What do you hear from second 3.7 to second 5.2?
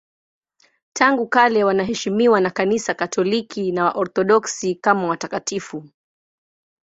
na Waorthodoksi kama